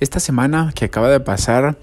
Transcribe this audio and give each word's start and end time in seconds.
Esta 0.00 0.18
semana 0.18 0.72
que 0.74 0.86
acaba 0.86 1.10
de 1.10 1.20
pasar, 1.20 1.76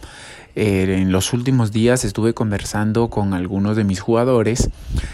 eh, 0.56 0.98
en 1.00 1.12
los 1.12 1.34
últimos 1.34 1.72
días 1.72 2.04
estuve 2.04 2.34
conversando 2.34 3.12
con 3.12 3.36
algunos 3.36 3.78
de 3.78 3.84
mis 3.84 4.00
jugadores 4.00 4.72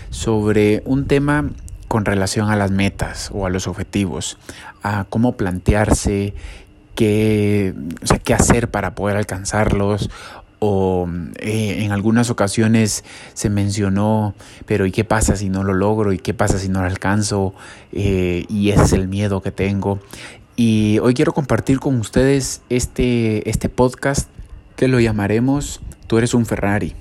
sobre 0.10 0.82
un 0.86 1.06
tema 1.06 1.50
con 1.90 2.06
relación 2.06 2.50
a 2.50 2.56
las 2.56 2.72
metas 2.72 3.30
o 3.34 3.46
a 3.46 3.50
los 3.50 3.68
objetivos, 3.68 4.38
a 4.84 5.06
cómo 5.10 5.36
plantearse, 5.36 6.34
qué, 6.96 7.76
o 8.02 8.08
sea, 8.08 8.20
qué 8.20 8.34
hacer 8.34 8.72
para 8.72 8.96
poder 8.96 9.18
alcanzarlos 9.18 10.10
o 10.66 11.10
eh, 11.40 11.84
en 11.84 11.92
algunas 11.92 12.30
ocasiones 12.30 13.04
se 13.34 13.50
mencionó, 13.50 14.34
pero 14.66 14.86
¿y 14.86 14.92
qué 14.92 15.04
pasa 15.04 15.36
si 15.36 15.50
no 15.50 15.66
lo 15.66 15.74
logro? 15.74 16.14
¿Y 16.14 16.20
qué 16.20 16.34
pasa 16.34 16.58
si 16.58 16.70
no 16.70 16.80
lo 16.80 16.88
alcanzo? 16.88 17.54
Eh, 17.92 18.46
y 18.48 18.70
ese 18.70 18.84
es 18.84 18.94
el 18.94 19.10
miedo 19.10 19.42
que 19.42 19.52
tengo. 19.52 20.00
Y 20.56 21.00
hoy 21.00 21.16
quiero 21.16 21.34
compartir 21.34 21.80
con 21.80 22.00
ustedes 22.00 22.62
este, 22.70 23.50
este 23.50 23.70
podcast 23.70 24.30
que 24.76 24.88
lo 24.88 25.00
llamaremos 25.00 25.82
Tú 26.06 26.18
eres 26.20 26.34
un 26.34 26.46
Ferrari. 26.46 26.94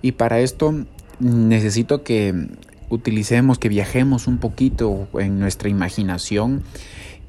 Y 0.00 0.12
para 0.12 0.40
esto 0.40 0.74
necesito 1.18 2.02
que 2.02 2.48
utilicemos, 2.88 3.58
que 3.58 3.68
viajemos 3.68 4.26
un 4.26 4.38
poquito 4.38 5.08
en 5.18 5.38
nuestra 5.38 5.68
imaginación 5.68 6.62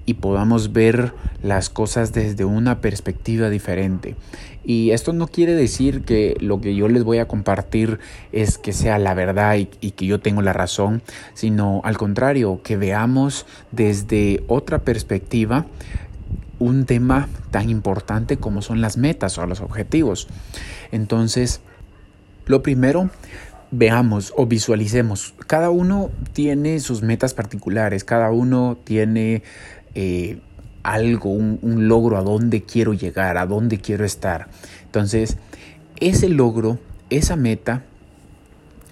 y 0.08 0.16
podamos 0.16 0.72
ver 0.72 1.14
las 1.44 1.70
cosas 1.70 2.14
desde 2.14 2.46
una 2.46 2.80
perspectiva 2.80 3.50
diferente. 3.50 4.16
Y 4.64 4.92
esto 4.92 5.12
no 5.12 5.28
quiere 5.28 5.54
decir 5.54 6.04
que 6.04 6.38
lo 6.40 6.62
que 6.62 6.76
yo 6.76 6.88
les 6.88 7.04
voy 7.04 7.20
a 7.20 7.28
compartir 7.28 8.00
es 8.32 8.58
que 8.58 8.72
sea 8.72 9.00
la 9.00 9.14
verdad 9.14 9.58
y, 9.58 9.66
que 9.66 10.06
yo 10.06 10.20
tengo 10.22 10.42
la 10.42 10.54
razón, 10.54 11.04
sino 11.34 11.82
al 11.84 11.98
contrario, 11.98 12.62
que 12.64 12.78
veamos 12.78 13.46
desde 13.72 14.44
otra 14.48 14.80
perspectiva 14.80 15.66
un 16.58 16.86
tema 16.86 17.28
tan 17.52 17.70
importante 17.70 18.38
como 18.38 18.62
son 18.62 18.80
las 18.80 18.96
metas 18.96 19.38
o 19.38 19.46
los 19.46 19.60
objetivos. 19.60 20.30
Entonces, 20.94 21.60
lo 22.46 22.64
primero, 22.64 23.10
veamos 23.72 24.34
o 24.38 24.46
visualicemos. 24.46 25.34
Cada 25.48 25.70
uno 25.70 26.10
tiene 26.34 26.80
sus 26.80 27.02
metas 27.02 27.34
particulares, 27.34 28.04
cada 28.04 28.32
uno 28.32 28.78
tiene 28.84 29.44
eh, 30.00 30.38
algo, 30.84 31.32
un, 31.32 31.88
logro 31.88 32.18
a 32.18 32.22
dónde 32.22 32.62
quiero 32.62 32.94
llegar, 32.94 33.40
a 33.40 33.48
dónde 33.48 33.80
quiero 33.80 34.06
estar. 34.06 34.48
Entonces, 34.86 35.38
ese 36.00 36.30
logro, 36.30 36.78
esa 37.10 37.36
meta, 37.36 37.82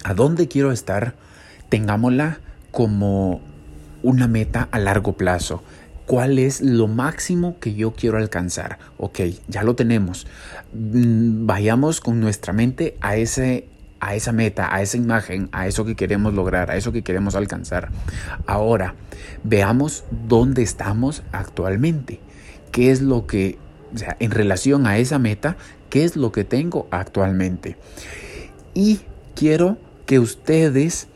a 0.02 0.14
dónde 0.14 0.48
quiero 0.48 0.72
estar, 0.72 1.14
tengámosla 1.68 2.40
como 2.72 3.40
una 4.02 4.26
meta 4.26 4.68
a 4.72 4.80
largo 4.80 5.12
plazo. 5.12 5.62
¿Cuál 6.06 6.40
es 6.40 6.60
lo 6.60 6.88
máximo 6.88 7.60
que 7.60 7.74
yo 7.74 7.92
quiero 7.92 8.18
alcanzar? 8.18 8.80
Ok, 8.98 9.20
ya 9.46 9.62
lo 9.62 9.76
tenemos. 9.76 10.26
Mm, 10.72 11.46
vayamos 11.46 12.00
con 12.00 12.18
nuestra 12.18 12.52
mente 12.52 12.96
a 13.00 13.16
ese 13.16 13.68
a 14.00 14.14
esa 14.14 14.32
meta, 14.32 14.74
a 14.74 14.82
esa 14.82 14.96
imagen, 14.96 15.48
a 15.52 15.66
eso 15.66 15.84
que 15.84 15.94
queremos 15.94 16.34
lograr, 16.34 16.70
a 16.70 16.76
eso 16.76 16.92
que 16.92 17.02
queremos 17.02 17.34
alcanzar. 17.34 17.90
Ahora, 18.46 18.94
veamos 19.42 20.04
dónde 20.28 20.62
estamos 20.62 21.22
actualmente. 21.32 22.20
¿Qué 22.72 22.90
es 22.90 23.00
lo 23.00 23.26
que, 23.26 23.58
o 23.94 23.98
sea, 23.98 24.16
en 24.20 24.30
relación 24.30 24.86
a 24.86 24.98
esa 24.98 25.18
meta, 25.18 25.56
qué 25.90 26.04
es 26.04 26.16
lo 26.16 26.32
que 26.32 26.44
tengo 26.44 26.88
actualmente? 26.90 27.76
Y 28.74 29.00
quiero 29.34 29.78
que 30.04 30.18
ustedes 30.18 31.08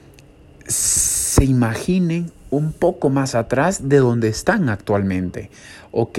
se 0.67 1.45
imaginen 1.45 2.33
un 2.51 2.73
poco 2.73 3.11
más 3.11 3.35
atrás 3.35 3.89
de 3.89 3.99
donde 3.99 4.29
están 4.29 4.69
actualmente. 4.69 5.51
Ok, 5.93 6.19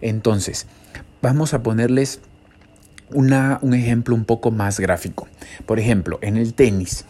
entonces, 0.00 0.66
vamos 1.22 1.54
a 1.54 1.62
ponerles 1.62 2.20
una, 3.12 3.58
un 3.62 3.74
ejemplo 3.74 4.14
un 4.14 4.24
poco 4.24 4.50
más 4.50 4.80
gráfico. 4.80 5.28
Por 5.66 5.78
ejemplo, 5.78 6.18
en 6.22 6.36
el 6.36 6.54
tenis, 6.54 7.04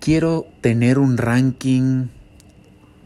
quiero 0.00 0.46
tener 0.60 0.98
un 0.98 1.16
ranking 1.16 2.08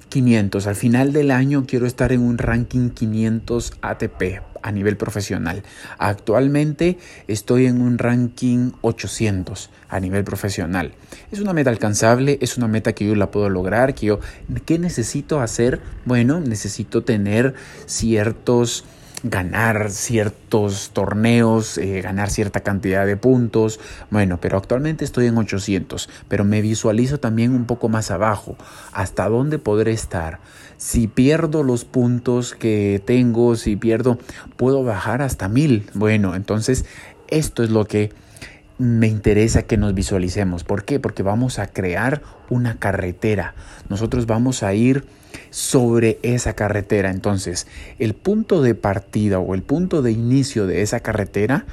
500. 0.08 0.66
Al 0.66 0.76
final 0.76 1.12
del 1.12 1.30
año 1.30 1.64
quiero 1.66 1.86
estar 1.86 2.12
en 2.12 2.22
un 2.22 2.38
ranking 2.38 2.90
500 2.90 3.74
ATP 3.82 4.42
a 4.62 4.72
nivel 4.72 4.96
profesional. 4.96 5.62
Actualmente 5.98 6.98
estoy 7.26 7.66
en 7.66 7.80
un 7.80 7.98
ranking 7.98 8.72
800 8.80 9.70
a 9.88 10.00
nivel 10.00 10.24
profesional. 10.24 10.92
Es 11.30 11.40
una 11.40 11.52
meta 11.52 11.70
alcanzable, 11.70 12.38
es 12.40 12.56
una 12.56 12.68
meta 12.68 12.92
que 12.92 13.06
yo 13.06 13.14
la 13.14 13.30
puedo 13.30 13.48
lograr, 13.48 13.94
que 13.94 14.06
yo 14.06 14.20
¿qué 14.64 14.78
necesito 14.78 15.40
hacer? 15.40 15.80
Bueno, 16.04 16.40
necesito 16.40 17.04
tener 17.04 17.54
ciertos 17.86 18.84
ganar 19.22 19.90
ciertos 19.90 20.90
torneos, 20.92 21.78
eh, 21.78 22.00
ganar 22.00 22.30
cierta 22.30 22.60
cantidad 22.60 23.06
de 23.06 23.16
puntos. 23.16 23.80
Bueno, 24.10 24.40
pero 24.40 24.58
actualmente 24.58 25.04
estoy 25.04 25.26
en 25.26 25.36
800, 25.36 26.08
pero 26.28 26.44
me 26.44 26.60
visualizo 26.60 27.18
también 27.18 27.52
un 27.52 27.66
poco 27.66 27.88
más 27.88 28.10
abajo. 28.10 28.56
¿Hasta 28.92 29.28
dónde 29.28 29.58
podré 29.58 29.92
estar? 29.92 30.40
Si 30.76 31.08
pierdo 31.08 31.62
los 31.62 31.84
puntos 31.84 32.54
que 32.54 33.02
tengo, 33.04 33.56
si 33.56 33.76
pierdo, 33.76 34.18
puedo 34.56 34.84
bajar 34.84 35.22
hasta 35.22 35.48
1000. 35.48 35.90
Bueno, 35.94 36.34
entonces 36.34 36.84
esto 37.28 37.62
es 37.62 37.70
lo 37.70 37.86
que 37.86 38.12
me 38.78 39.08
interesa 39.08 39.62
que 39.62 39.76
nos 39.76 39.92
visualicemos. 39.92 40.62
¿Por 40.62 40.84
qué? 40.84 41.00
Porque 41.00 41.24
vamos 41.24 41.58
a 41.58 41.66
crear 41.66 42.22
una 42.48 42.78
carretera. 42.78 43.54
Nosotros 43.88 44.26
vamos 44.26 44.62
a 44.62 44.72
ir 44.72 45.04
sobre 45.50 46.18
esa 46.22 46.54
carretera. 46.54 47.10
Entonces, 47.10 47.66
el 47.98 48.14
punto 48.14 48.62
de 48.62 48.74
partida 48.74 49.38
o 49.38 49.54
el 49.54 49.62
punto 49.62 50.02
de 50.02 50.12
inicio 50.12 50.66
de 50.66 50.82
esa 50.82 51.00
carretera 51.00 51.66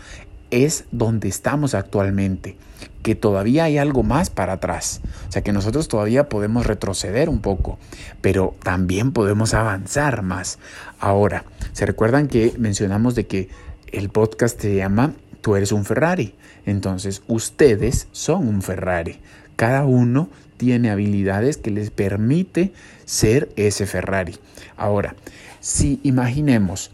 es 0.51 0.85
donde 0.91 1.27
estamos 1.27 1.73
actualmente, 1.73 2.55
que 3.01 3.15
todavía 3.15 3.65
hay 3.65 3.77
algo 3.77 4.03
más 4.03 4.29
para 4.29 4.53
atrás. 4.53 5.01
O 5.27 5.31
sea 5.31 5.43
que 5.43 5.51
nosotros 5.51 5.87
todavía 5.87 6.29
podemos 6.29 6.65
retroceder 6.65 7.29
un 7.29 7.41
poco, 7.41 7.77
pero 8.21 8.55
también 8.63 9.11
podemos 9.11 9.53
avanzar 9.53 10.21
más. 10.21 10.59
Ahora, 10.99 11.45
¿se 11.73 11.85
recuerdan 11.85 12.27
que 12.27 12.53
mencionamos 12.57 13.15
de 13.15 13.27
que 13.27 13.49
el 13.91 14.09
podcast 14.09 14.59
se 14.59 14.75
llama 14.75 15.13
Tú 15.41 15.55
eres 15.55 15.71
un 15.71 15.85
Ferrari? 15.85 16.35
Entonces, 16.65 17.21
ustedes 17.27 18.07
son 18.11 18.47
un 18.47 18.61
Ferrari. 18.61 19.19
Cada 19.55 19.85
uno 19.85 20.29
tiene 20.57 20.89
habilidades 20.89 21.57
que 21.57 21.71
les 21.71 21.89
permite 21.89 22.71
ser 23.05 23.49
ese 23.55 23.85
Ferrari. 23.85 24.35
Ahora, 24.77 25.15
si 25.59 25.99
imaginemos 26.03 26.91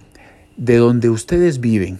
de 0.57 0.77
donde 0.77 1.09
ustedes 1.09 1.59
viven, 1.59 1.99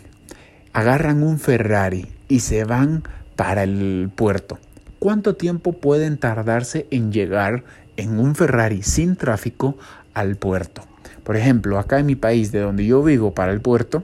agarran 0.73 1.23
un 1.23 1.39
Ferrari 1.39 2.07
y 2.27 2.39
se 2.39 2.63
van 2.63 3.03
para 3.35 3.63
el 3.63 4.09
puerto, 4.13 4.59
¿cuánto 4.99 5.35
tiempo 5.35 5.73
pueden 5.73 6.17
tardarse 6.17 6.87
en 6.91 7.11
llegar 7.11 7.63
en 7.97 8.19
un 8.19 8.35
Ferrari 8.35 8.83
sin 8.83 9.15
tráfico 9.15 9.77
al 10.13 10.35
puerto? 10.35 10.83
Por 11.23 11.35
ejemplo, 11.35 11.77
acá 11.77 11.99
en 11.99 12.07
mi 12.07 12.15
país, 12.15 12.51
de 12.51 12.59
donde 12.59 12.85
yo 12.85 13.03
vivo 13.03 13.33
para 13.33 13.51
el 13.51 13.61
puerto, 13.61 14.03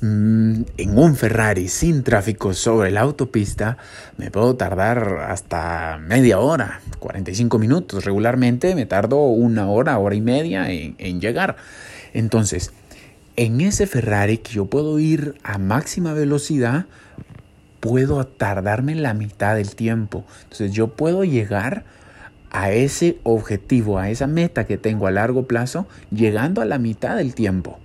en 0.00 0.66
un 0.98 1.16
Ferrari 1.16 1.68
sin 1.68 2.04
tráfico 2.04 2.54
sobre 2.54 2.90
la 2.90 3.00
autopista 3.00 3.78
me 4.16 4.30
puedo 4.30 4.54
tardar 4.54 5.18
hasta 5.28 5.98
media 5.98 6.38
hora, 6.38 6.80
45 6.98 7.58
minutos. 7.58 8.04
Regularmente 8.04 8.74
me 8.74 8.86
tardo 8.86 9.18
una 9.18 9.68
hora, 9.68 9.98
hora 9.98 10.14
y 10.14 10.20
media 10.20 10.70
en, 10.70 10.94
en 10.98 11.20
llegar. 11.20 11.56
Entonces, 12.12 12.72
en 13.36 13.60
ese 13.60 13.86
Ferrari 13.86 14.38
que 14.38 14.52
yo 14.52 14.66
puedo 14.66 14.98
ir 14.98 15.34
a 15.42 15.58
máxima 15.58 16.12
velocidad, 16.12 16.86
puedo 17.80 18.24
tardarme 18.26 18.94
la 18.94 19.14
mitad 19.14 19.56
del 19.56 19.74
tiempo. 19.74 20.24
Entonces 20.44 20.72
yo 20.72 20.88
puedo 20.88 21.24
llegar 21.24 21.84
a 22.50 22.70
ese 22.70 23.18
objetivo, 23.24 23.98
a 23.98 24.10
esa 24.10 24.26
meta 24.26 24.66
que 24.66 24.78
tengo 24.78 25.06
a 25.06 25.10
largo 25.10 25.46
plazo, 25.46 25.86
llegando 26.10 26.60
a 26.62 26.64
la 26.64 26.78
mitad 26.78 27.16
del 27.16 27.34
tiempo. 27.34 27.78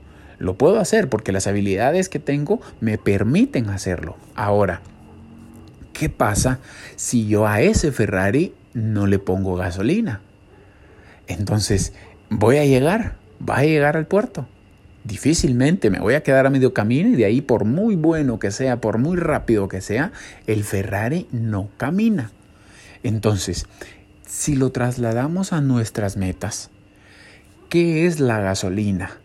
Lo 0.43 0.57
puedo 0.57 0.77
hacer 0.81 1.07
porque 1.07 1.31
las 1.31 1.47
habilidades 1.47 2.09
que 2.09 2.19
tengo 2.19 2.59
me 2.81 2.97
permiten 2.97 3.69
hacerlo. 3.69 4.17
Ahora, 4.35 4.81
¿qué 5.93 6.09
pasa 6.09 6.59
si 6.97 7.27
yo 7.27 7.47
a 7.47 7.61
ese 7.61 7.93
Ferrari 7.93 8.53
no 8.73 9.07
le 9.07 9.19
pongo 9.19 9.55
gasolina? 9.55 10.19
Entonces, 11.27 11.93
voy 12.29 12.57
a 12.57 12.65
llegar, 12.65 13.15
va 13.39 13.59
a 13.59 13.63
llegar 13.63 13.95
al 13.95 14.05
puerto. 14.05 14.45
Difícilmente 15.05 15.89
me 15.89 16.01
voy 16.01 16.15
a 16.15 16.23
quedar 16.23 16.45
a 16.45 16.49
medio 16.49 16.73
camino 16.73 17.07
y 17.07 17.15
de 17.15 17.23
ahí, 17.23 17.39
por 17.39 17.63
muy 17.63 17.95
bueno 17.95 18.37
que 18.37 18.51
sea, 18.51 18.81
por 18.81 18.97
muy 18.97 19.15
rápido 19.15 19.69
que 19.69 19.79
sea, 19.79 20.11
el 20.45 20.65
Ferrari 20.65 21.25
no 21.31 21.69
camina. 21.77 22.31
Entonces, 23.01 23.65
si 24.27 24.57
lo 24.57 24.73
trasladamos 24.73 25.53
a 25.53 25.61
nuestras 25.61 26.17
metas, 26.17 26.69
¿qué 27.69 28.07
es 28.07 28.19
la 28.19 28.41
gasolina? 28.41 29.22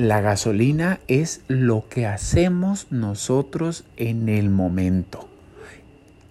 La 0.00 0.22
gasolina 0.22 0.98
es 1.08 1.42
lo 1.46 1.84
que 1.90 2.06
hacemos 2.06 2.86
nosotros 2.88 3.84
en 3.98 4.30
el 4.30 4.48
momento. 4.48 5.28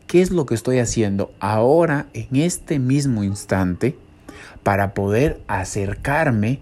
¿Qué 0.08 0.24
es 0.24 0.32
lo 0.32 0.48
que 0.48 0.56
estoy 0.56 0.80
haciendo 0.80 1.32
ahora, 1.40 2.08
en 2.16 2.36
este 2.36 2.80
mismo 2.80 3.24
instante, 3.24 3.96
para 4.64 4.96
poder 4.96 5.40
acercarme 5.48 6.62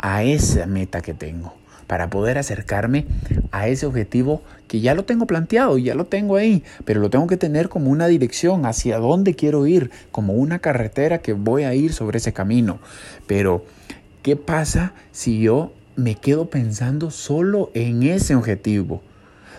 a 0.00 0.24
esa 0.24 0.66
meta 0.66 1.00
que 1.00 1.14
tengo? 1.14 1.54
para 1.86 2.10
poder 2.10 2.36
acercarme 2.36 3.06
a 3.50 3.68
ese 3.68 3.86
objetivo 3.86 4.42
que 4.66 4.80
ya 4.80 4.94
lo 4.94 5.06
tengo 5.06 5.26
planteado, 5.26 5.78
ya 5.78 5.94
lo 5.94 6.04
tengo 6.04 6.36
ahí, 6.36 6.62
pero 6.84 7.00
lo 7.00 7.08
tengo 7.08 7.26
que 7.28 7.38
tener 7.38 7.70
como 7.70 7.90
una 7.90 8.08
dirección 8.08 8.66
hacia 8.66 8.98
dónde 8.98 9.32
quiero 9.34 9.66
ir, 9.66 9.90
como 10.12 10.34
una 10.34 10.58
carretera 10.58 11.22
que 11.22 11.32
voy 11.32 11.62
a 11.62 11.74
ir 11.74 11.94
sobre 11.94 12.18
ese 12.18 12.34
camino. 12.34 12.78
Pero, 13.26 13.64
¿qué 14.22 14.36
pasa 14.36 14.92
si 15.12 15.40
yo 15.40 15.72
me 15.98 16.14
quedo 16.14 16.48
pensando 16.48 17.10
solo 17.10 17.70
en 17.74 18.04
ese 18.04 18.36
objetivo? 18.36 19.02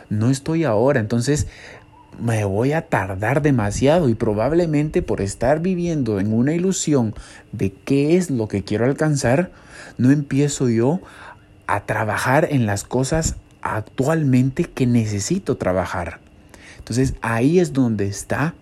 No 0.09 0.29
estoy 0.29 0.63
ahora, 0.63 1.01
entonces 1.01 1.47
me 2.17 2.45
voy 2.45 2.71
a 2.71 2.87
tardar 2.87 3.41
demasiado 3.41 4.07
y 4.07 4.15
probablemente 4.15 5.01
por 5.01 5.19
estar 5.19 5.59
viviendo 5.59 6.19
en 6.19 6.33
una 6.33 6.53
ilusión 6.53 7.13
de 7.51 7.73
qué 7.73 8.15
es 8.15 8.31
lo 8.31 8.47
que 8.47 8.63
quiero 8.63 8.85
alcanzar, 8.85 9.51
no 9.97 10.11
empiezo 10.11 10.69
yo 10.69 11.01
a 11.67 11.85
trabajar 11.85 12.47
en 12.49 12.65
las 12.65 12.85
cosas 12.85 13.35
actualmente 13.61 14.63
que 14.63 14.87
necesito 14.87 15.57
trabajar. 15.57 16.19
Entonces 16.77 17.15
ahí 17.21 17.59
es 17.59 17.73
donde 17.73 18.07
está 18.07 18.53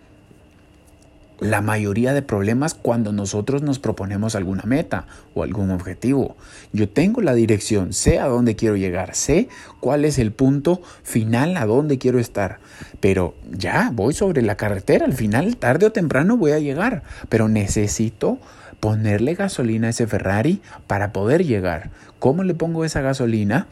la 1.39 1.61
mayoría 1.61 2.13
de 2.13 2.21
problemas 2.21 2.73
cuando 2.73 3.11
nosotros 3.11 3.61
nos 3.61 3.79
proponemos 3.79 4.35
alguna 4.35 4.63
meta 4.63 5.05
o 5.33 5.43
algún 5.43 5.71
objetivo. 5.71 6.35
Yo 6.73 6.89
tengo 6.89 7.21
la 7.21 7.33
dirección, 7.33 7.93
sé 7.93 8.19
a 8.19 8.27
dónde 8.27 8.55
quiero 8.55 8.75
llegar, 8.75 9.13
sé 9.15 9.49
cuál 9.79 10.05
es 10.05 10.17
el 10.17 10.31
punto 10.31 10.81
final 11.03 11.57
a 11.57 11.65
dónde 11.65 11.97
quiero 11.97 12.19
estar, 12.19 12.59
pero 12.99 13.35
ya 13.51 13.91
voy 13.93 14.13
sobre 14.13 14.41
la 14.41 14.57
carretera, 14.57 15.05
al 15.05 15.13
final 15.13 15.57
tarde 15.57 15.85
o 15.85 15.91
temprano 15.91 16.37
voy 16.37 16.51
a 16.51 16.59
llegar, 16.59 17.03
pero 17.29 17.47
necesito 17.47 18.39
ponerle 18.79 19.35
gasolina 19.35 19.87
a 19.87 19.89
ese 19.91 20.07
Ferrari 20.07 20.61
para 20.87 21.11
poder 21.11 21.45
llegar. 21.45 21.89
¿Cómo 22.19 22.43
le 22.43 22.55
pongo 22.55 22.85
esa 22.85 23.01
gasolina? 23.01 23.67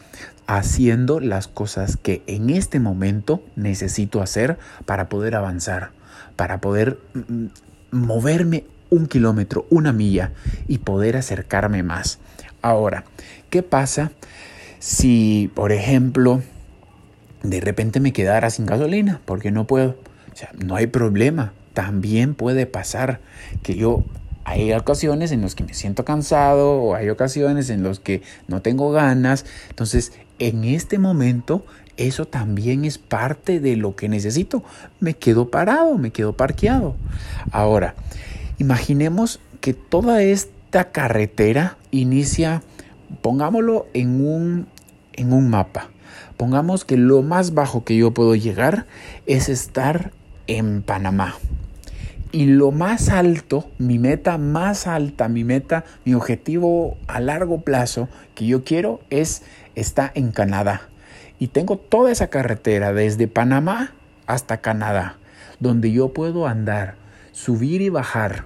Haciendo 0.47 1.19
las 1.19 1.47
cosas 1.47 1.97
que 1.97 2.21
en 2.27 2.51
este 2.51 2.79
momento 2.79 3.41
necesito 3.55 4.21
hacer 4.21 4.59
para 4.85 5.09
poder 5.09 5.35
avanzar 5.35 5.89
para 6.35 6.61
poder 6.61 6.99
mm, 7.13 7.45
moverme 7.91 8.65
un 8.89 9.07
kilómetro, 9.07 9.65
una 9.69 9.91
milla 9.91 10.31
y 10.67 10.79
poder 10.79 11.17
acercarme 11.17 11.83
más. 11.83 12.19
Ahora, 12.61 13.05
¿qué 13.49 13.63
pasa 13.63 14.11
si, 14.79 15.51
por 15.53 15.71
ejemplo, 15.71 16.41
de 17.43 17.61
repente 17.61 17.99
me 17.99 18.13
quedara 18.13 18.49
sin 18.49 18.65
gasolina? 18.65 19.21
Porque 19.25 19.51
no 19.51 19.67
puedo. 19.67 19.97
O 20.33 20.35
sea, 20.35 20.49
no 20.63 20.75
hay 20.75 20.87
problema. 20.87 21.53
También 21.73 22.35
puede 22.35 22.65
pasar 22.65 23.19
que 23.61 23.75
yo 23.75 24.03
hay 24.45 24.71
ocasiones 24.73 25.31
en 25.31 25.41
las 25.41 25.55
que 25.55 25.63
me 25.63 25.73
siento 25.73 26.05
cansado 26.05 26.73
o 26.73 26.95
hay 26.95 27.09
ocasiones 27.09 27.69
en 27.69 27.83
las 27.83 27.99
que 27.99 28.21
no 28.47 28.61
tengo 28.61 28.91
ganas. 28.91 29.45
Entonces, 29.69 30.13
en 30.39 30.63
este 30.63 30.99
momento 30.99 31.65
eso 31.97 32.25
también 32.25 32.85
es 32.85 32.97
parte 32.97 33.59
de 33.59 33.75
lo 33.75 33.95
que 33.95 34.09
necesito. 34.09 34.63
Me 34.99 35.13
quedo 35.13 35.49
parado, 35.49 35.97
me 35.97 36.11
quedo 36.11 36.33
parqueado. 36.33 36.95
Ahora, 37.51 37.95
imaginemos 38.57 39.39
que 39.61 39.73
toda 39.73 40.21
esta 40.21 40.91
carretera 40.91 41.77
inicia, 41.91 42.63
pongámoslo 43.21 43.87
en 43.93 44.25
un, 44.25 44.67
en 45.13 45.33
un 45.33 45.49
mapa. 45.49 45.89
Pongamos 46.37 46.83
que 46.83 46.97
lo 46.97 47.21
más 47.21 47.53
bajo 47.53 47.85
que 47.85 47.95
yo 47.95 48.13
puedo 48.13 48.35
llegar 48.35 48.85
es 49.25 49.47
estar 49.47 50.11
en 50.47 50.81
Panamá. 50.81 51.35
Y 52.31 52.47
lo 52.47 52.71
más 52.71 53.07
alto, 53.07 53.69
mi 53.77 53.97
meta 53.97 54.37
más 54.37 54.87
alta, 54.87 55.29
mi 55.29 55.45
meta, 55.45 55.85
mi 56.03 56.13
objetivo 56.13 56.97
a 57.07 57.21
largo 57.21 57.61
plazo 57.61 58.09
que 58.33 58.45
yo 58.45 58.65
quiero 58.65 58.99
es 59.09 59.43
está 59.75 60.11
en 60.13 60.31
Canadá. 60.31 60.89
Y 61.39 61.47
tengo 61.47 61.77
toda 61.77 62.11
esa 62.11 62.27
carretera 62.27 62.93
desde 62.93 63.27
Panamá 63.27 63.93
hasta 64.25 64.57
Canadá, 64.57 65.17
donde 65.59 65.91
yo 65.91 66.09
puedo 66.09 66.47
andar, 66.47 66.95
subir 67.31 67.81
y 67.81 67.89
bajar 67.89 68.45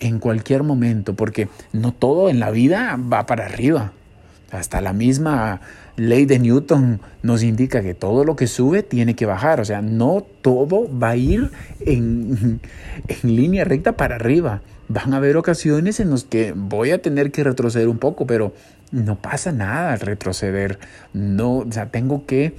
en 0.00 0.18
cualquier 0.18 0.62
momento, 0.62 1.14
porque 1.14 1.48
no 1.72 1.92
todo 1.92 2.28
en 2.28 2.40
la 2.40 2.50
vida 2.50 2.98
va 2.98 3.26
para 3.26 3.46
arriba. 3.46 3.92
Hasta 4.50 4.80
la 4.80 4.92
misma 4.92 5.60
ley 5.96 6.26
de 6.26 6.38
Newton 6.38 7.00
nos 7.22 7.42
indica 7.42 7.82
que 7.82 7.94
todo 7.94 8.24
lo 8.24 8.36
que 8.36 8.46
sube 8.46 8.82
tiene 8.82 9.14
que 9.14 9.26
bajar. 9.26 9.60
O 9.60 9.64
sea, 9.64 9.82
no 9.82 10.24
todo 10.42 10.88
va 10.96 11.10
a 11.10 11.16
ir 11.16 11.50
en, 11.80 12.60
en 13.08 13.36
línea 13.36 13.64
recta 13.64 13.96
para 13.96 14.16
arriba. 14.16 14.62
Van 14.88 15.14
a 15.14 15.18
haber 15.18 15.36
ocasiones 15.36 16.00
en 16.00 16.10
las 16.10 16.24
que 16.24 16.52
voy 16.54 16.90
a 16.90 17.00
tener 17.00 17.32
que 17.32 17.44
retroceder 17.44 17.88
un 17.88 17.98
poco, 17.98 18.26
pero 18.26 18.54
no 18.92 19.16
pasa 19.16 19.52
nada 19.52 19.92
al 19.92 20.00
retroceder. 20.00 20.78
No, 21.12 21.58
o 21.58 21.72
sea, 21.72 21.90
tengo 21.90 22.26
que 22.26 22.54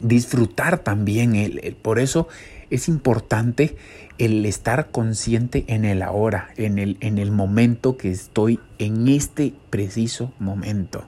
disfrutar 0.00 0.78
también. 0.78 1.34
El, 1.34 1.76
por 1.80 1.98
eso 1.98 2.28
es 2.70 2.88
importante 2.88 3.76
el 4.18 4.44
estar 4.46 4.90
consciente 4.90 5.64
en 5.68 5.84
el 5.84 6.02
ahora, 6.02 6.50
en 6.56 6.78
el, 6.78 6.96
en 7.00 7.18
el 7.18 7.32
momento 7.32 7.96
que 7.96 8.10
estoy, 8.10 8.60
en 8.78 9.08
este 9.08 9.54
preciso 9.70 10.32
momento. 10.38 11.04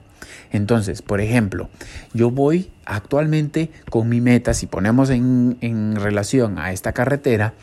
Entonces, 0.51 1.01
por 1.01 1.21
ejemplo, 1.21 1.69
yo 2.13 2.31
voy 2.31 2.69
actualmente 2.85 3.71
con 3.89 4.07
mi 4.09 4.21
meta, 4.21 4.53
si 4.53 4.67
ponemos 4.67 5.09
en, 5.09 5.95
relación 5.95 6.57
a 6.59 6.71
esta 6.71 6.93
carretera, 6.93 7.53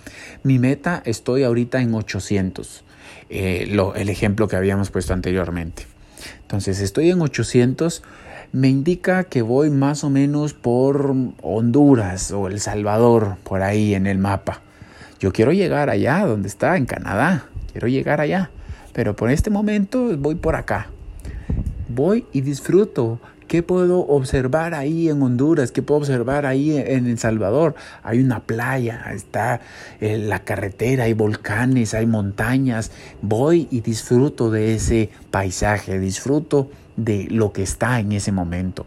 mi 0.43 0.59
meta 0.59 1.03
estoy 1.05 1.45
ahorita 1.45 1.81
en 1.81 1.95
800, 1.95 2.85
eh, 3.31 3.77
el 3.95 4.09
ejemplo 4.09 4.49
que 4.49 4.57
habíamos 4.57 4.91
puesto 4.91 5.15
anteriormente. 5.15 5.87
Entonces 6.43 6.81
estoy 6.81 7.11
en 7.11 7.21
800, 7.21 8.03
me 8.53 8.69
indica 8.69 9.25
que 9.25 9.41
voy 9.41 9.71
más 9.71 10.05
o 10.05 10.11
menos 10.11 10.53
por 10.53 11.15
Honduras 11.41 12.31
o 12.33 12.49
El 12.49 12.61
Salvador, 12.61 13.37
por 13.45 13.63
ahí 13.63 13.95
en 13.95 14.07
el 14.07 14.19
mapa. 14.19 14.61
Yo 15.19 15.33
quiero 15.33 15.53
llegar 15.53 15.89
allá, 15.89 16.27
donde 16.27 16.49
está, 16.49 16.77
en 16.77 16.85
Canadá. 16.85 17.47
Quiero 17.71 17.89
llegar 17.89 18.21
allá. 18.21 18.51
Pero 18.93 19.17
por 19.17 19.31
este 19.31 19.51
momento 19.51 20.15
voy 20.19 20.35
por 20.35 20.57
acá. 20.57 20.89
Voy 21.95 22.25
y 22.33 22.41
disfruto. 22.41 23.21
¿Qué 23.49 23.63
puedo 23.63 23.99
observar 24.07 24.73
ahí 24.73 25.11
en 25.11 25.21
Honduras? 25.21 25.73
¿Qué 25.73 25.83
puedo 25.83 26.01
observar 26.01 26.47
ahí 26.47 26.75
en 26.75 27.07
El 27.07 27.19
Salvador? 27.19 27.75
Hay 28.03 28.21
una 28.21 28.41
playa, 28.41 29.05
está 29.13 29.61
eh, 30.01 30.17
la 30.17 30.39
carretera, 30.39 31.05
hay 31.05 31.13
volcanes, 31.13 31.93
hay 31.93 32.07
montañas. 32.07 32.93
Voy 33.21 33.69
y 33.71 33.83
disfruto 33.83 34.51
de 34.51 34.75
ese 34.75 35.11
paisaje, 35.31 35.99
disfruto 35.99 36.71
de 36.97 37.27
lo 37.31 37.53
que 37.53 37.63
está 37.63 38.01
en 38.01 38.13
ese 38.13 38.33
momento. 38.33 38.87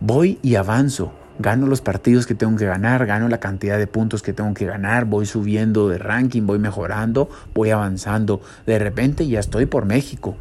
Voy 0.00 0.38
y 0.42 0.54
avanzo, 0.54 1.12
gano 1.38 1.66
los 1.66 1.82
partidos 1.82 2.26
que 2.26 2.34
tengo 2.34 2.56
que 2.56 2.64
ganar, 2.64 3.04
gano 3.04 3.28
la 3.28 3.38
cantidad 3.38 3.76
de 3.76 3.86
puntos 3.86 4.22
que 4.22 4.32
tengo 4.32 4.54
que 4.54 4.64
ganar, 4.64 5.04
voy 5.04 5.26
subiendo 5.26 5.90
de 5.90 5.98
ranking, 5.98 6.46
voy 6.46 6.58
mejorando, 6.58 7.28
voy 7.52 7.68
avanzando. 7.68 8.40
De 8.64 8.78
repente 8.78 9.26
ya 9.26 9.40
estoy 9.40 9.66
por 9.66 9.84
México, 9.84 10.36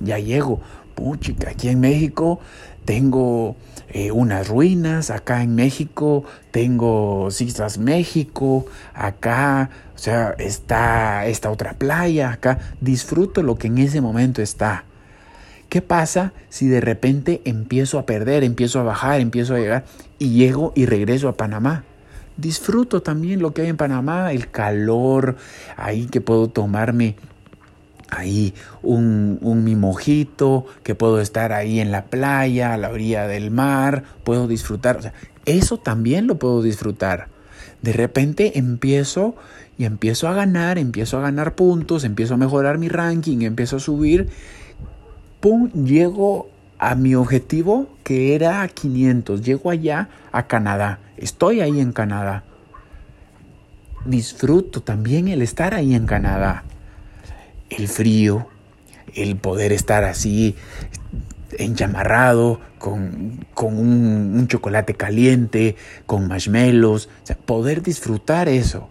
ya 0.00 0.18
llego. 0.18 0.60
Puchica, 0.94 1.50
aquí 1.50 1.68
en 1.68 1.80
México 1.80 2.40
tengo 2.84 3.56
eh, 3.88 4.10
unas 4.10 4.48
ruinas, 4.48 5.10
acá 5.10 5.42
en 5.42 5.54
México 5.54 6.24
tengo 6.50 7.30
Cisas 7.30 7.78
México, 7.78 8.66
acá, 8.94 9.70
o 9.94 9.98
sea, 9.98 10.34
está 10.38 11.26
esta 11.26 11.50
otra 11.50 11.74
playa, 11.74 12.32
acá 12.32 12.58
disfruto 12.80 13.42
lo 13.42 13.56
que 13.56 13.68
en 13.68 13.78
ese 13.78 14.00
momento 14.00 14.42
está. 14.42 14.84
¿Qué 15.68 15.80
pasa 15.80 16.32
si 16.50 16.68
de 16.68 16.82
repente 16.82 17.40
empiezo 17.44 17.98
a 17.98 18.04
perder, 18.04 18.44
empiezo 18.44 18.78
a 18.80 18.82
bajar, 18.82 19.20
empiezo 19.20 19.54
a 19.54 19.58
llegar 19.58 19.84
y 20.18 20.30
llego 20.34 20.72
y 20.74 20.84
regreso 20.86 21.28
a 21.28 21.36
Panamá? 21.36 21.84
Disfruto 22.36 23.02
también 23.02 23.40
lo 23.40 23.54
que 23.54 23.62
hay 23.62 23.68
en 23.68 23.76
Panamá, 23.76 24.32
el 24.32 24.50
calor, 24.50 25.36
ahí 25.76 26.06
que 26.06 26.20
puedo 26.20 26.48
tomarme 26.48 27.16
ahí 28.12 28.54
un, 28.82 29.38
un 29.40 29.64
mi 29.64 29.74
mojito, 29.74 30.66
que 30.82 30.94
puedo 30.94 31.20
estar 31.20 31.52
ahí 31.52 31.80
en 31.80 31.90
la 31.90 32.04
playa, 32.04 32.74
a 32.74 32.76
la 32.76 32.90
orilla 32.90 33.26
del 33.26 33.50
mar, 33.50 34.04
puedo 34.24 34.46
disfrutar. 34.46 35.12
Eso 35.46 35.78
también 35.78 36.26
lo 36.26 36.38
puedo 36.38 36.62
disfrutar. 36.62 37.28
De 37.80 37.92
repente 37.92 38.58
empiezo 38.58 39.34
y 39.78 39.84
empiezo 39.84 40.28
a 40.28 40.34
ganar, 40.34 40.78
empiezo 40.78 41.18
a 41.18 41.22
ganar 41.22 41.54
puntos, 41.54 42.04
empiezo 42.04 42.34
a 42.34 42.36
mejorar 42.36 42.78
mi 42.78 42.88
ranking, 42.88 43.42
empiezo 43.42 43.76
a 43.76 43.80
subir. 43.80 44.28
¡Pum! 45.40 45.70
Llego 45.72 46.48
a 46.78 46.94
mi 46.94 47.14
objetivo 47.14 47.88
que 48.04 48.34
era 48.34 48.66
500. 48.68 49.42
Llego 49.42 49.70
allá 49.70 50.08
a 50.30 50.46
Canadá. 50.46 51.00
Estoy 51.16 51.60
ahí 51.60 51.80
en 51.80 51.92
Canadá. 51.92 52.44
Disfruto 54.04 54.82
también 54.82 55.28
el 55.28 55.42
estar 55.42 55.74
ahí 55.74 55.94
en 55.94 56.06
Canadá 56.06 56.64
el 57.78 57.88
frío, 57.88 58.46
el 59.14 59.36
poder 59.36 59.72
estar 59.72 60.04
así 60.04 60.54
enchamarrado 61.58 62.60
con, 62.78 63.44
con 63.54 63.78
un, 63.78 64.48
chocolate 64.48 64.94
caliente, 64.94 65.76
con 66.06 66.28
marshmallows, 66.28 67.08
o 67.22 67.26
sea, 67.26 67.36
poder 67.36 67.82
disfrutar 67.82 68.48
eso. 68.48 68.88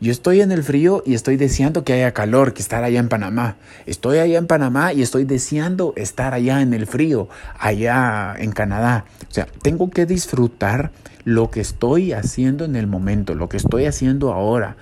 Yo 0.00 0.12
estoy 0.12 0.40
en 0.40 0.50
el 0.50 0.62
frío 0.62 1.02
y 1.04 1.12
estoy 1.14 1.36
deseando 1.36 1.84
que 1.84 1.92
haya 1.92 2.12
calor, 2.12 2.54
que 2.54 2.62
estar 2.62 2.82
allá 2.84 2.98
en 3.00 3.10
Panamá. 3.10 3.56
Estoy 3.84 4.18
allá 4.18 4.38
en 4.38 4.46
Panamá 4.46 4.94
y 4.94 5.02
estoy 5.02 5.24
deseando 5.24 5.92
estar 5.96 6.32
allá 6.32 6.62
en 6.62 6.72
el 6.72 6.86
frío, 6.86 7.28
allá 7.58 8.34
en 8.38 8.52
Canadá. 8.52 9.04
O 9.28 9.34
sea, 9.34 9.46
tengo 9.60 9.90
que 9.90 10.06
disfrutar 10.06 10.90
lo 11.24 11.50
que 11.50 11.60
estoy 11.60 12.12
haciendo 12.12 12.64
en 12.64 12.76
el 12.76 12.86
momento, 12.86 13.34
lo 13.34 13.50
que 13.50 13.58
estoy 13.58 13.84
haciendo 13.84 14.32
ahora. 14.32 14.76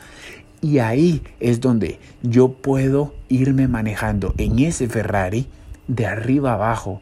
Y 0.61 0.79
ahí 0.79 1.23
es 1.41 1.61
donde 1.61 1.99
yo 2.23 2.53
puedo 2.53 3.15
irme 3.29 3.69
manejando 3.69 4.35
en 4.39 4.59
ese 4.59 4.89
Ferrari 4.89 5.47
de 5.87 6.07
arriba 6.07 6.55
abajo. 6.55 7.01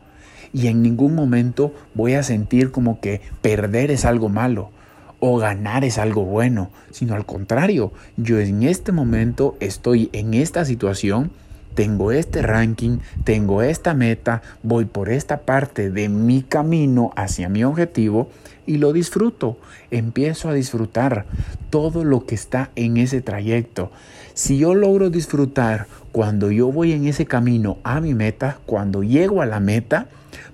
Y 0.53 0.69
en 0.69 0.83
ningún 0.83 1.15
momento 1.15 1.75
voy 1.95 2.15
a 2.15 2.23
sentir 2.23 2.71
como 2.71 3.01
que 3.01 3.21
perder 3.41 3.91
es 3.91 4.05
algo 4.05 4.29
malo 4.29 4.71
o 5.21 5.39
ganar 5.39 5.85
es 5.85 5.99
algo 5.99 6.25
bueno, 6.25 6.71
sino 6.91 7.15
al 7.15 7.25
contrario, 7.25 7.93
yo 8.17 8.39
en 8.39 8.63
este 8.63 8.93
momento 8.93 9.57
estoy 9.61 10.11
en 10.13 10.35
esta 10.35 10.65
situación, 10.65 11.31
tengo 11.77 12.11
este 12.11 12.41
ranking, 12.41 13.01
tengo 13.23 13.61
esta 13.61 13.93
meta, 13.93 14.41
voy 14.63 14.87
por 14.87 15.11
esta 15.11 15.43
parte 15.43 15.91
de 15.91 16.09
mi 16.09 16.43
camino 16.43 17.13
hacia 17.17 17.51
mi 17.51 17.65
objetivo 17.65 18.31
y 18.67 18.79
lo 18.79 18.95
disfruto. 18.95 19.59
Empiezo 19.91 20.49
a 20.49 20.55
disfrutar 20.55 21.27
todo 21.69 22.03
lo 22.03 22.25
que 22.25 22.35
está 22.35 22.71
en 22.77 22.97
ese 22.97 23.21
trayecto. 23.21 23.93
Si 24.33 24.57
yo 24.57 24.75
logro 24.75 25.11
disfrutar 25.11 25.87
cuando 26.13 26.51
yo 26.51 26.73
voy 26.73 26.93
en 26.93 27.07
ese 27.07 27.27
camino 27.27 27.77
a 27.85 28.01
mi 28.01 28.15
meta, 28.15 28.59
cuando 28.65 29.03
llego 29.03 29.43
a 29.43 29.47
la 29.47 29.61
meta, 29.61 30.07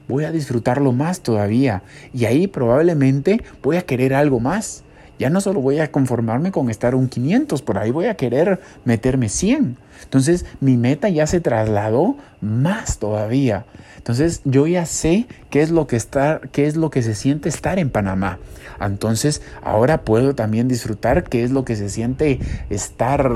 voy 0.08 0.24
a 0.24 0.32
disfrutarlo 0.32 0.90
más 0.90 1.20
todavía. 1.20 1.84
Y 2.12 2.24
ahí 2.24 2.48
probablemente 2.48 3.44
voy 3.62 3.76
a 3.76 3.82
querer 3.82 4.12
algo 4.12 4.40
más. 4.40 4.82
Ya 5.22 5.30
no 5.30 5.40
solo 5.40 5.60
voy 5.60 5.78
a 5.78 5.92
conformarme 5.92 6.50
con 6.50 6.68
estar 6.68 6.96
un 6.96 7.08
500, 7.08 7.62
por 7.62 7.78
ahí 7.78 7.92
voy 7.92 8.06
a 8.06 8.16
querer 8.16 8.58
meterme 8.84 9.28
100. 9.28 9.76
Entonces 10.02 10.44
mi 10.58 10.76
meta 10.76 11.08
ya 11.10 11.28
se 11.28 11.40
trasladó 11.40 12.16
más 12.40 12.98
todavía. 12.98 13.64
Entonces 13.98 14.40
yo 14.44 14.66
ya 14.66 14.84
sé 14.84 15.28
qué 15.48 15.62
es 15.62 15.70
lo 15.70 15.86
que 15.86 15.94
estar, 15.94 16.48
qué 16.48 16.66
es 16.66 16.74
lo 16.74 16.90
que 16.90 17.02
se 17.02 17.14
siente 17.14 17.48
estar 17.48 17.78
en 17.78 17.90
Panamá. 17.90 18.40
Entonces 18.80 19.42
ahora 19.62 20.02
puedo 20.02 20.34
también 20.34 20.66
disfrutar 20.66 21.22
qué 21.22 21.44
es 21.44 21.52
lo 21.52 21.64
que 21.64 21.76
se 21.76 21.88
siente 21.88 22.40
estar 22.68 23.30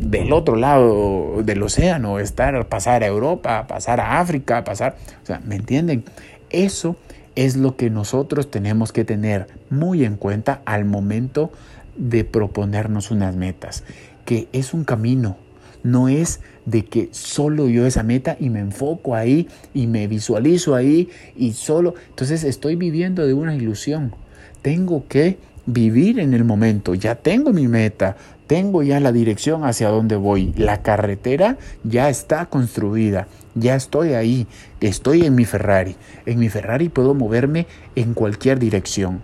del 0.00 0.32
otro 0.32 0.56
lado 0.56 1.44
del 1.44 1.62
océano, 1.62 2.18
estar 2.18 2.66
pasar 2.66 3.04
a 3.04 3.06
Europa, 3.06 3.68
pasar 3.68 4.00
a 4.00 4.18
África, 4.18 4.64
pasar, 4.64 4.96
o 5.22 5.26
sea, 5.26 5.40
¿me 5.44 5.54
entienden? 5.54 6.02
Eso 6.50 6.96
es 7.36 7.56
lo 7.56 7.76
que 7.76 7.90
nosotros 7.90 8.50
tenemos 8.50 8.92
que 8.92 9.04
tener 9.04 9.46
muy 9.70 10.04
en 10.04 10.16
cuenta 10.16 10.62
al 10.64 10.84
momento 10.84 11.50
de 11.96 12.24
proponernos 12.24 13.10
unas 13.10 13.36
metas, 13.36 13.84
que 14.24 14.48
es 14.52 14.74
un 14.74 14.84
camino, 14.84 15.36
no 15.82 16.08
es 16.08 16.40
de 16.64 16.84
que 16.84 17.08
solo 17.12 17.68
yo 17.68 17.86
esa 17.86 18.02
meta 18.02 18.36
y 18.40 18.50
me 18.50 18.60
enfoco 18.60 19.14
ahí 19.14 19.48
y 19.74 19.86
me 19.86 20.08
visualizo 20.08 20.74
ahí 20.74 21.10
y 21.36 21.52
solo, 21.52 21.94
entonces 22.08 22.42
estoy 22.42 22.74
viviendo 22.74 23.26
de 23.26 23.34
una 23.34 23.54
ilusión. 23.54 24.14
Tengo 24.62 25.06
que 25.08 25.38
vivir 25.66 26.18
en 26.18 26.34
el 26.34 26.44
momento, 26.44 26.94
ya 26.94 27.14
tengo 27.16 27.52
mi 27.52 27.68
meta, 27.68 28.16
tengo 28.54 28.84
ya 28.84 29.00
la 29.00 29.10
dirección 29.10 29.64
hacia 29.64 29.88
donde 29.88 30.14
voy, 30.14 30.54
la 30.56 30.80
carretera 30.80 31.58
ya 31.82 32.08
está 32.08 32.46
construida, 32.46 33.26
ya 33.56 33.74
estoy 33.74 34.12
ahí, 34.12 34.46
estoy 34.80 35.26
en 35.26 35.34
mi 35.34 35.44
Ferrari, 35.44 35.96
en 36.24 36.38
mi 36.38 36.48
Ferrari 36.48 36.88
puedo 36.88 37.14
moverme 37.14 37.66
en 37.96 38.14
cualquier 38.14 38.60
dirección. 38.60 39.22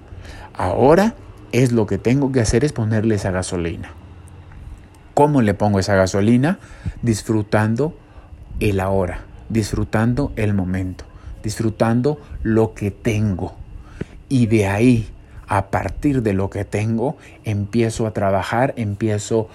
Ahora 0.52 1.14
es 1.52 1.70
lo 1.70 1.87
que 1.87 1.96
tengo 1.96 2.32
que 2.32 2.40
hacer 2.40 2.64
es 2.64 2.72
ponerle 2.72 3.14
esa 3.14 3.30
gasolina. 3.30 3.92
¿Cómo 5.14 5.42
le 5.42 5.54
pongo 5.54 5.78
esa 5.78 5.94
gasolina? 5.94 6.58
Disfrutando 7.00 7.94
el 8.58 8.80
ahora, 8.80 9.20
disfrutando 9.49 10.32
el 10.34 10.54
momento, 10.54 11.04
disfrutando 11.44 12.20
lo 12.42 12.75
que 12.75 12.90
tengo. 12.90 13.54
Y 14.28 14.46
de 14.46 14.66
ahí, 14.66 15.08
a 15.50 15.66
partir 15.66 16.23
de 16.23 16.33
lo 16.33 16.49
que 16.49 16.64
tengo, 16.64 17.16
empiezo 17.42 18.07
a 18.07 18.12
trabajar, 18.12 18.73
empiezo 18.76 19.49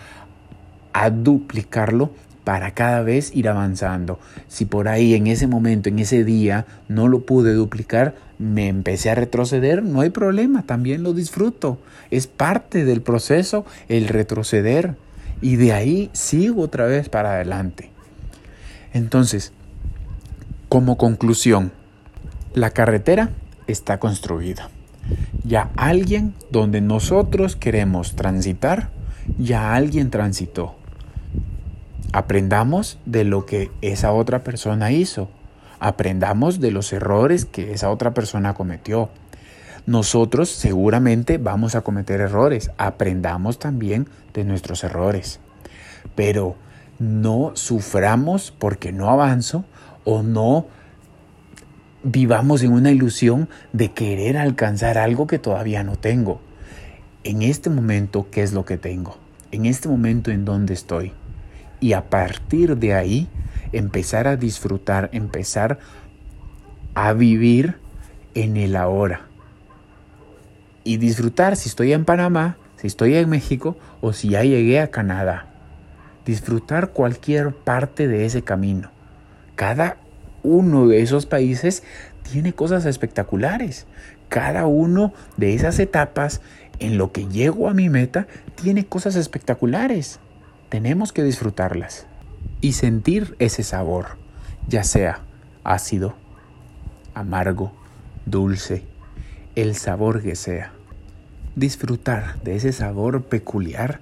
a 0.91 1.09
duplicarlo 1.09 2.11
para 2.43 2.71
cada 2.71 3.01
vez 3.01 3.33
ir 3.33 3.47
avanzando. 3.47 4.19
Si 4.49 4.65
por 4.65 4.89
ahí 4.89 5.15
en 5.15 5.27
ese 5.27 5.47
momento, 5.47 5.87
en 5.87 5.99
ese 5.99 6.25
día, 6.25 6.65
no 6.89 7.07
lo 7.07 7.21
pude 7.21 7.53
duplicar, 7.53 8.13
me 8.37 8.67
empecé 8.67 9.09
a 9.09 9.15
retroceder, 9.15 9.83
no 9.83 10.01
hay 10.01 10.09
problema, 10.09 10.63
también 10.63 11.01
lo 11.01 11.13
disfruto. 11.13 11.79
Es 12.11 12.27
parte 12.27 12.83
del 12.83 13.01
proceso 13.01 13.65
el 13.87 14.09
retroceder 14.09 14.97
y 15.41 15.55
de 15.55 15.71
ahí 15.71 16.09
sigo 16.11 16.63
otra 16.63 16.87
vez 16.87 17.07
para 17.07 17.35
adelante. 17.35 17.89
Entonces, 18.91 19.53
como 20.67 20.97
conclusión, 20.97 21.71
la 22.53 22.71
carretera 22.71 23.29
está 23.65 23.97
construida. 23.97 24.69
Ya 25.43 25.69
alguien 25.75 26.33
donde 26.51 26.81
nosotros 26.81 27.55
queremos 27.55 28.15
transitar, 28.15 28.89
ya 29.37 29.73
alguien 29.75 30.09
transitó. 30.09 30.75
Aprendamos 32.13 32.97
de 33.05 33.23
lo 33.23 33.45
que 33.45 33.71
esa 33.81 34.11
otra 34.11 34.43
persona 34.43 34.91
hizo. 34.91 35.29
Aprendamos 35.79 36.59
de 36.59 36.71
los 36.71 36.93
errores 36.93 37.45
que 37.45 37.73
esa 37.73 37.89
otra 37.89 38.13
persona 38.13 38.53
cometió. 38.53 39.09
Nosotros 39.85 40.49
seguramente 40.49 41.37
vamos 41.37 41.75
a 41.75 41.81
cometer 41.81 42.21
errores. 42.21 42.71
Aprendamos 42.77 43.59
también 43.59 44.07
de 44.33 44.45
nuestros 44.45 44.83
errores. 44.83 45.39
Pero 46.15 46.55
no 46.97 47.51
suframos 47.55 48.53
porque 48.57 48.91
no 48.91 49.09
avanzo 49.09 49.65
o 50.05 50.23
no 50.23 50.67
vivamos 52.05 52.61
en 52.61 52.71
una 52.71 52.91
ilusión 52.91 53.49
de 53.73 53.89
querer 53.91 54.37
alcanzar 54.37 54.99
algo 54.99 55.25
que 55.25 55.39
todavía 55.39 55.83
no 55.83 55.95
tengo. 55.95 56.39
En 57.23 57.41
este 57.41 57.71
momento, 57.71 58.27
¿qué 58.29 58.43
es 58.43 58.53
lo 58.53 58.63
que 58.63 58.77
tengo? 58.77 59.17
En 59.51 59.65
este 59.65 59.89
momento, 59.89 60.29
¿en 60.29 60.45
dónde 60.45 60.75
estoy? 60.75 61.13
Y 61.79 61.93
a 61.93 62.09
partir 62.09 62.77
de 62.77 62.93
ahí, 62.93 63.27
empezar 63.71 64.27
a 64.27 64.37
disfrutar, 64.37 65.09
empezar 65.13 65.79
a 66.93 67.13
vivir 67.13 67.75
en 68.35 68.55
el 68.55 68.75
ahora 68.75 69.21
y 70.83 70.97
disfrutar 70.97 71.55
si 71.55 71.69
estoy 71.69 71.91
en 71.91 72.05
Panamá, 72.05 72.57
si 72.77 72.85
estoy 72.85 73.15
en 73.15 73.29
México 73.29 73.75
o 74.01 74.13
si 74.13 74.29
ya 74.29 74.43
llegué 74.43 74.79
a 74.79 74.91
Canadá. 74.91 75.47
Disfrutar 76.23 76.91
cualquier 76.91 77.51
parte 77.51 78.07
de 78.07 78.25
ese 78.25 78.43
camino. 78.43 78.91
Cada 79.55 79.97
uno 80.45 80.87
de 80.87 81.01
esos 81.01 81.25
países 81.25 81.83
tiene 82.31 82.53
cosas 82.53 82.85
espectaculares. 82.85 83.85
Cada 84.29 84.65
uno 84.65 85.13
de 85.37 85.53
esas 85.53 85.79
etapas 85.79 86.41
en 86.79 86.97
lo 86.97 87.11
que 87.11 87.27
llego 87.27 87.69
a 87.69 87.73
mi 87.73 87.89
meta 87.89 88.27
tiene 88.55 88.85
cosas 88.85 89.15
espectaculares. 89.15 90.19
Tenemos 90.69 91.11
que 91.11 91.23
disfrutarlas 91.23 92.05
y 92.61 92.73
sentir 92.73 93.35
ese 93.39 93.63
sabor, 93.63 94.17
ya 94.67 94.83
sea 94.83 95.21
ácido, 95.63 96.15
amargo, 97.13 97.71
dulce, 98.25 98.83
el 99.55 99.75
sabor 99.75 100.21
que 100.21 100.35
sea. 100.35 100.71
Disfrutar 101.55 102.41
de 102.43 102.55
ese 102.55 102.73
sabor 102.73 103.23
peculiar 103.23 103.99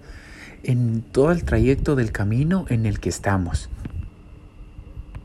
en 0.63 1.01
todo 1.01 1.31
el 1.31 1.43
trayecto 1.43 1.95
del 1.95 2.11
camino 2.11 2.65
en 2.69 2.85
el 2.85 2.99
que 2.99 3.09
estamos. 3.09 3.69